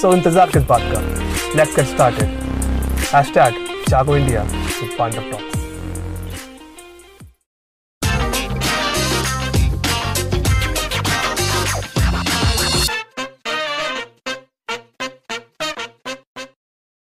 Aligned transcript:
so 0.00 0.12
इंतज़ार 0.14 0.50
किस 0.50 0.62
बात 0.68 0.80
का? 0.92 1.00
Let's 1.56 1.76
get 1.76 1.86
started 1.86 2.28
hashtag 3.14 3.54
with 4.82 4.96
Pandav 4.98 5.30
talks 5.30 5.59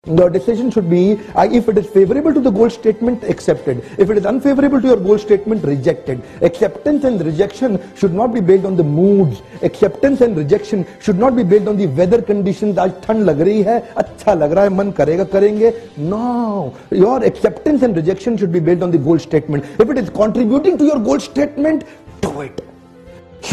The 0.06 0.28
decision 0.28 0.70
should 0.70 0.90
be, 0.90 1.18
uh, 1.34 1.48
if 1.50 1.70
it 1.70 1.78
is 1.78 1.88
favorable 1.90 2.34
to 2.34 2.42
the 2.42 2.52
goal 2.52 2.70
statement, 2.70 3.24
accepted. 3.24 3.86
If 3.98 4.10
it 4.10 4.18
is 4.18 4.26
unfavorable 4.26 4.82
to 4.82 4.88
your 4.88 4.98
goal 4.98 5.18
statement, 5.18 5.64
rejected. 5.64 6.22
Acceptance 6.42 7.06
and 7.06 7.26
rejection 7.26 7.80
should 7.96 8.14
not 8.14 8.34
be 8.34 8.42
based 8.42 8.66
on 8.66 8.76
the 8.76 8.84
moods. 8.84 9.42
Acceptance 9.62 10.20
and 10.20 10.36
rejection 10.36 10.86
should 11.00 11.18
not 11.18 11.38
be 11.38 11.44
based 11.44 11.70
on 11.70 11.78
the 11.78 11.88
weather 11.88 12.22
conditions. 12.22 12.78
आज 12.78 12.92
ठंड 13.06 13.24
लग 13.30 13.40
रही 13.42 13.62
है 13.70 13.80
अच्छा 14.04 14.34
लग 14.34 14.52
रहा 14.52 14.64
है 14.64 14.76
मन 14.80 14.92
करेगा 15.00 15.24
करेंगे 15.38 15.72
no 16.10 16.74
your 17.04 17.24
acceptance 17.30 17.88
and 17.88 17.96
rejection 17.96 18.36
should 18.36 18.52
be 18.52 18.60
based 18.60 18.84
on 18.84 18.92
the 18.98 19.02
goal 19.08 19.24
statement 19.30 19.72
if 19.80 19.96
it 19.96 20.04
is 20.04 20.10
contributing 20.20 20.78
to 20.84 20.92
your 20.92 21.00
goal 21.00 21.26
statement 21.32 21.88
do 22.28 22.36
it 22.50 22.62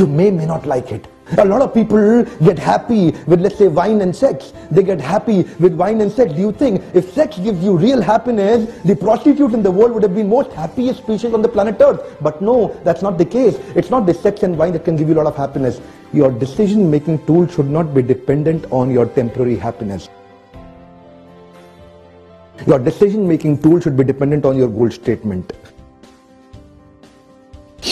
you 0.00 0.10
may 0.18 0.30
may 0.42 0.52
not 0.52 0.70
like 0.74 0.94
it 0.98 1.08
a 1.37 1.45
lot 1.45 1.61
of 1.61 1.73
people 1.73 2.23
get 2.43 2.59
happy 2.59 3.11
with, 3.25 3.41
let's 3.41 3.57
say, 3.57 3.67
wine 3.67 4.01
and 4.01 4.15
sex. 4.15 4.53
They 4.69 4.83
get 4.83 5.01
happy 5.01 5.43
with 5.59 5.73
wine 5.73 6.01
and 6.01 6.11
sex. 6.11 6.33
Do 6.33 6.39
you 6.39 6.51
think 6.51 6.83
if 6.93 7.11
sex 7.13 7.37
gives 7.37 7.63
you 7.63 7.77
real 7.77 8.01
happiness, 8.01 8.71
the 8.83 8.95
prostitute 8.95 9.53
in 9.53 9.63
the 9.63 9.71
world 9.71 9.93
would 9.93 10.03
have 10.03 10.13
been 10.13 10.29
most 10.29 10.51
happiest 10.51 10.99
species 10.99 11.33
on 11.33 11.41
the 11.41 11.49
planet 11.49 11.77
Earth? 11.79 12.17
But 12.21 12.41
no, 12.41 12.79
that's 12.83 13.01
not 13.01 13.17
the 13.17 13.25
case. 13.25 13.57
It's 13.75 13.89
not 13.89 14.05
the 14.05 14.13
sex 14.13 14.43
and 14.43 14.57
wine 14.57 14.73
that 14.73 14.85
can 14.85 14.95
give 14.95 15.09
you 15.09 15.15
a 15.15 15.19
lot 15.21 15.27
of 15.27 15.35
happiness. 15.35 15.81
Your 16.13 16.31
decision-making 16.31 17.25
tool 17.25 17.47
should 17.47 17.69
not 17.69 17.93
be 17.93 18.01
dependent 18.01 18.71
on 18.71 18.91
your 18.91 19.07
temporary 19.07 19.55
happiness. 19.55 20.09
Your 22.67 22.79
decision-making 22.79 23.61
tool 23.61 23.79
should 23.79 23.97
be 23.97 24.03
dependent 24.03 24.45
on 24.45 24.57
your 24.57 24.69
goal 24.69 24.91
statement. 24.91 25.53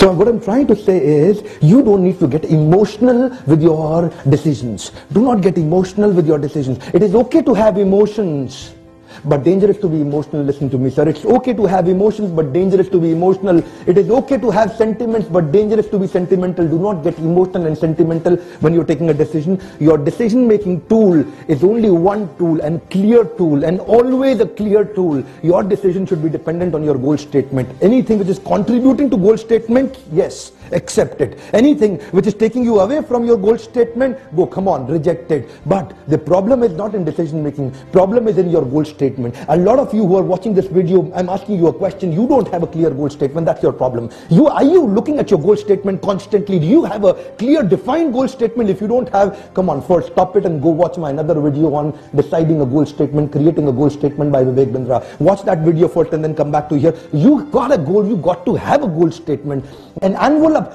So 0.03 0.11
what 0.11 0.27
I'm 0.27 0.41
trying 0.41 0.67
to 0.67 0.75
say 0.75 0.97
is 1.01 1.41
you 1.61 1.81
don't 1.81 2.03
need 2.03 2.19
to 2.19 2.27
get 2.27 2.43
emotional 2.43 3.29
with 3.47 3.61
your 3.61 4.11
decisions. 4.27 4.91
Do 5.13 5.21
not 5.21 5.39
get 5.39 5.57
emotional 5.57 6.11
with 6.11 6.27
your 6.27 6.37
decisions. 6.37 6.77
It 6.93 7.01
is 7.01 7.15
okay 7.15 7.41
to 7.41 7.53
have 7.53 7.77
emotions. 7.77 8.75
But 9.25 9.43
dangerous 9.43 9.77
to 9.77 9.87
be 9.87 10.01
emotional, 10.01 10.43
listen 10.43 10.69
to 10.71 10.77
me 10.77 10.89
sir. 10.89 11.07
It's 11.07 11.25
okay 11.25 11.53
to 11.53 11.65
have 11.65 11.87
emotions 11.87 12.31
but 12.31 12.53
dangerous 12.53 12.89
to 12.89 12.99
be 12.99 13.11
emotional. 13.11 13.63
It 13.87 13.97
is 13.97 14.09
okay 14.09 14.37
to 14.37 14.49
have 14.51 14.75
sentiments 14.75 15.27
but 15.27 15.51
dangerous 15.51 15.87
to 15.89 15.99
be 15.99 16.07
sentimental. 16.07 16.67
Do 16.67 16.79
not 16.79 17.03
get 17.03 17.17
emotional 17.19 17.65
and 17.67 17.77
sentimental 17.77 18.37
when 18.61 18.73
you're 18.73 18.85
taking 18.85 19.09
a 19.09 19.13
decision. 19.13 19.61
Your 19.79 19.97
decision 19.97 20.47
making 20.47 20.87
tool 20.87 21.25
is 21.47 21.63
only 21.63 21.89
one 21.89 22.35
tool 22.37 22.61
and 22.61 22.87
clear 22.89 23.25
tool 23.25 23.63
and 23.63 23.79
always 23.81 24.39
a 24.39 24.47
clear 24.47 24.85
tool. 24.85 25.23
Your 25.41 25.63
decision 25.63 26.05
should 26.05 26.23
be 26.23 26.29
dependent 26.29 26.75
on 26.75 26.83
your 26.83 26.97
goal 26.97 27.17
statement. 27.17 27.69
Anything 27.81 28.19
which 28.19 28.27
is 28.27 28.39
contributing 28.39 29.09
to 29.09 29.17
goal 29.17 29.37
statement, 29.37 29.99
yes 30.11 30.51
accept 30.73 31.21
it. 31.21 31.39
Anything 31.53 31.99
which 32.11 32.27
is 32.27 32.33
taking 32.33 32.63
you 32.63 32.79
away 32.79 33.01
from 33.01 33.25
your 33.25 33.37
goal 33.37 33.57
statement, 33.57 34.17
go, 34.35 34.45
come 34.45 34.67
on, 34.67 34.87
reject 34.87 35.31
it. 35.31 35.49
But 35.65 35.93
the 36.07 36.17
problem 36.17 36.63
is 36.63 36.73
not 36.73 36.95
in 36.95 37.03
decision 37.03 37.43
making. 37.43 37.71
Problem 37.91 38.27
is 38.27 38.37
in 38.37 38.49
your 38.49 38.65
goal 38.65 38.85
statement. 38.85 39.35
A 39.47 39.57
lot 39.57 39.79
of 39.79 39.93
you 39.93 40.05
who 40.05 40.17
are 40.17 40.23
watching 40.23 40.53
this 40.53 40.67
video, 40.67 41.11
I'm 41.13 41.29
asking 41.29 41.57
you 41.57 41.67
a 41.67 41.73
question. 41.73 42.11
You 42.11 42.27
don't 42.27 42.47
have 42.49 42.63
a 42.63 42.67
clear 42.67 42.89
goal 42.89 43.09
statement. 43.09 43.45
That's 43.45 43.63
your 43.63 43.73
problem. 43.73 44.09
You 44.29 44.47
Are 44.47 44.63
you 44.63 44.85
looking 44.85 45.19
at 45.19 45.31
your 45.31 45.39
goal 45.39 45.55
statement 45.55 46.01
constantly? 46.01 46.59
Do 46.59 46.65
you 46.65 46.83
have 46.83 47.03
a 47.03 47.13
clear 47.37 47.63
defined 47.63 48.13
goal 48.13 48.27
statement? 48.27 48.69
If 48.69 48.81
you 48.81 48.87
don't 48.87 49.09
have, 49.09 49.51
come 49.53 49.69
on, 49.69 49.81
first 49.81 50.11
stop 50.13 50.35
it 50.35 50.45
and 50.45 50.61
go 50.61 50.69
watch 50.69 50.97
my 50.97 51.09
another 51.09 51.39
video 51.41 51.73
on 51.73 51.97
deciding 52.15 52.61
a 52.61 52.65
goal 52.65 52.85
statement, 52.85 53.31
creating 53.31 53.67
a 53.67 53.71
goal 53.71 53.89
statement 53.89 54.31
by 54.31 54.43
Vivek 54.43 54.71
Bindra. 54.71 55.19
Watch 55.19 55.43
that 55.43 55.59
video 55.59 55.87
first 55.87 56.13
and 56.13 56.23
then 56.23 56.35
come 56.35 56.51
back 56.51 56.69
to 56.69 56.75
here. 56.75 56.95
You 57.11 57.45
got 57.45 57.73
a 57.73 57.77
goal. 57.77 58.07
You 58.07 58.17
got 58.17 58.45
to 58.45 58.55
have 58.55 58.83
a 58.83 58.87
goal 58.87 59.11
statement. 59.11 59.65
An 60.01 60.15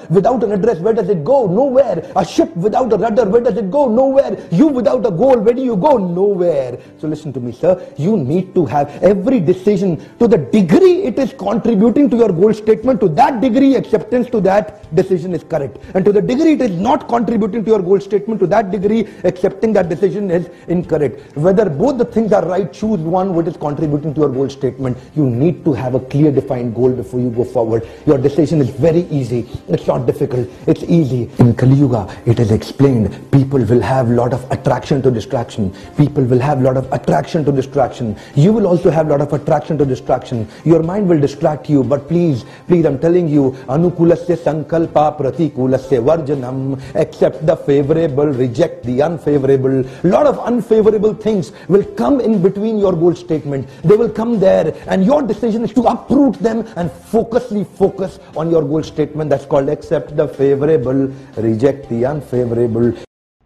without 0.09 0.43
an 0.43 0.51
address, 0.51 0.79
where 0.79 0.93
does 0.93 1.09
it 1.09 1.23
go? 1.23 1.47
Nowhere. 1.47 2.11
A 2.15 2.25
ship 2.25 2.55
without 2.55 2.91
a 2.93 2.97
rudder, 2.97 3.25
where 3.25 3.41
does 3.41 3.57
it 3.57 3.69
go? 3.71 3.87
Nowhere. 3.87 4.37
You 4.51 4.67
without 4.67 5.05
a 5.05 5.11
goal, 5.11 5.39
where 5.39 5.53
do 5.53 5.63
you 5.63 5.75
go? 5.75 5.97
Nowhere. 5.97 6.79
So 6.99 7.07
listen 7.07 7.33
to 7.33 7.39
me, 7.39 7.51
sir. 7.51 7.81
You 7.97 8.17
need 8.17 8.53
to 8.55 8.65
have 8.65 8.89
every 9.03 9.39
decision 9.39 9.97
to 10.19 10.27
the 10.27 10.37
degree 10.37 11.03
it 11.03 11.17
is 11.17 11.33
contributing 11.33 12.09
to 12.09 12.17
your 12.17 12.29
goal 12.29 12.53
statement, 12.53 12.99
to 13.01 13.09
that 13.09 13.41
degree 13.41 13.75
acceptance 13.75 14.29
to 14.29 14.41
that 14.41 14.93
decision 14.95 15.33
is 15.33 15.43
correct. 15.43 15.77
And 15.93 16.05
to 16.05 16.11
the 16.11 16.21
degree 16.21 16.53
it 16.53 16.61
is 16.61 16.71
not 16.71 17.07
contributing 17.07 17.63
to 17.65 17.71
your 17.71 17.81
goal 17.81 17.99
statement, 17.99 18.39
to 18.41 18.47
that 18.47 18.71
degree 18.71 19.07
accepting 19.23 19.73
that 19.73 19.89
decision 19.89 20.29
is 20.31 20.49
incorrect. 20.67 21.35
Whether 21.35 21.69
both 21.69 21.97
the 21.97 22.05
things 22.05 22.31
are 22.31 22.45
right, 22.45 22.71
choose 22.71 22.99
one 22.99 23.33
which 23.33 23.47
is 23.47 23.57
contributing 23.57 24.13
to 24.13 24.21
your 24.21 24.29
goal 24.29 24.49
statement. 24.49 24.97
You 25.15 25.29
need 25.29 25.63
to 25.65 25.73
have 25.73 25.95
a 25.95 25.99
clear 25.99 26.31
defined 26.31 26.75
goal 26.75 26.91
before 26.91 27.19
you 27.19 27.29
go 27.29 27.43
forward. 27.43 27.87
Your 28.05 28.17
decision 28.17 28.61
is 28.61 28.69
very 28.69 29.01
easy. 29.09 29.47
It's 29.79 29.87
not 29.87 30.05
difficult. 30.05 30.49
It's 30.67 30.83
easy. 30.83 31.29
In 31.39 31.53
Kali 31.55 31.75
Yuga, 31.75 32.05
it 32.25 32.37
is 32.37 32.51
explained. 32.51 33.15
People 33.31 33.59
will 33.59 33.79
have 33.79 34.09
lot 34.09 34.33
of 34.33 34.43
attraction 34.51 35.01
to 35.03 35.09
distraction. 35.09 35.73
People 35.95 36.25
will 36.25 36.39
have 36.39 36.61
lot 36.61 36.75
of 36.75 36.91
attraction 36.91 37.45
to 37.45 37.51
distraction. 37.53 38.17
You 38.35 38.51
will 38.51 38.67
also 38.67 38.89
have 38.89 39.07
lot 39.07 39.21
of 39.21 39.31
attraction 39.31 39.77
to 39.77 39.85
distraction. 39.85 40.49
Your 40.65 40.83
mind 40.83 41.07
will 41.07 41.19
distract 41.21 41.69
you. 41.69 41.81
But 41.85 42.09
please, 42.09 42.43
please, 42.67 42.85
I'm 42.85 42.99
telling 42.99 43.29
you, 43.29 43.51
anukulasya 43.69 44.35
sankalpa 44.43 45.17
pratikulasya 45.17 46.03
varjanam. 46.03 46.77
Accept 46.95 47.45
the 47.45 47.55
favorable, 47.55 48.27
reject 48.27 48.83
the 48.83 49.01
unfavorable. 49.01 49.85
Lot 50.03 50.27
of 50.27 50.39
unfavorable 50.39 51.13
things 51.13 51.53
will 51.69 51.85
come 51.95 52.19
in 52.19 52.41
between 52.41 52.79
your 52.79 52.91
goal 52.91 53.15
statement. 53.15 53.69
They 53.85 53.95
will 53.95 54.09
come 54.09 54.41
there 54.41 54.75
and 54.87 55.05
your 55.05 55.21
decision 55.21 55.63
is 55.63 55.71
to 55.75 55.83
uproot 55.83 56.33
them 56.39 56.67
and 56.75 56.91
focusly 56.91 57.63
focus 57.63 58.19
on 58.35 58.51
your 58.51 58.63
goal 58.63 58.83
statement. 58.83 59.29
That's 59.29 59.45
called 59.59 59.69
accept 59.69 60.15
the 60.15 60.27
favorable, 60.27 61.11
reject 61.37 61.89
the 61.89 62.05
unfavorable. 62.05 62.91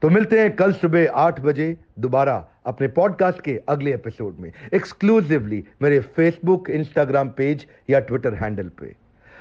तो 0.01 0.09
मिलते 0.09 0.39
हैं 0.39 0.55
कल 0.55 0.71
सुबह 0.73 1.11
आठ 1.15 1.39
बजे 1.41 1.75
दोबारा 1.99 2.35
अपने 2.67 2.87
podcast 2.97 3.41
के 3.41 3.59
अगले 3.69 3.93
एपिसोड 3.93 4.39
में। 4.39 4.51
एक्सक्लूसिवली 4.73 5.63
मेरे 5.81 5.99
फेसबुक 6.17 6.69
इंस्टाग्राम 6.69 7.29
पेज 7.37 7.65
या 7.89 7.99
ट्विटर 8.09 8.33
हैंडल 8.43 8.69
पे। 8.81 8.95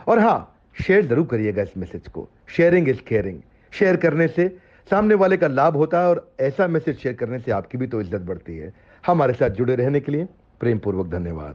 और 0.09 0.19
हाँ 0.19 0.39
शेयर 0.77 1.07
ज़रूर 1.07 1.27
करिएगा 1.31 1.63
इस 1.63 1.77
मैसेज 1.77 2.09
को। 2.09 2.29
शेयरिंग 2.57 2.89
इज़ 2.89 3.01
केयरिंग 3.09 3.41
शेयर 3.73 3.97
करने 4.05 4.29
से 4.29 4.49
सामने 4.89 5.15
वाले 5.15 5.37
का 5.37 5.49
लाभ 5.49 5.77
होता 5.77 6.01
है 6.01 6.09
और 6.09 6.27
ऐसा 6.41 6.67
मैसेज 6.69 6.99
शेयर 7.03 7.15
करने 7.15 7.39
से 7.39 7.51
आपकी 7.53 7.79
भी 7.79 7.87
तो 7.87 8.01
इज़्ज़त 8.01 8.23
बढ़ती 8.31 8.57
है। 8.57 8.73
हमारे 9.05 9.35
साथ 9.35 9.51
जुड़े 9.61 9.75
रहने 9.77 10.01
के 10.01 10.13
लिए 10.13 10.29
प्रेम 10.61 10.79
पूर्वक 10.79 11.07
धन्यवाद। 11.11 11.55